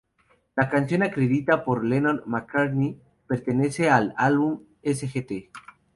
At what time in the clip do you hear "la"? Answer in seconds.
0.55-0.67